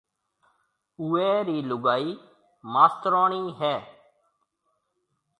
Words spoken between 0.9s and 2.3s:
اوئيَ رِي لوگائي